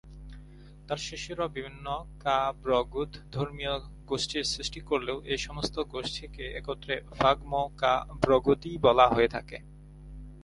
তার 0.87 0.99
শিষ্যরা 1.07 1.45
বিভিন্ন 1.47 1.85
ব্কা'-ব্র্গ্যুদ 2.11 3.11
ধর্মীয় 3.31 3.75
গোষ্ঠীর 4.05 4.45
সৃষ্টি 4.45 4.79
করলেও 4.79 5.17
এই 5.25 5.39
সমস্ত 5.47 5.75
গোষ্ঠীকে 5.93 6.45
একত্রে 6.51 6.95
ফাগ-মো-ব্কা'-ব্র্গ্যুদই 7.19 8.73
বলা 8.77 9.05
হয়ে 9.07 9.29
থাকে। 9.29 9.57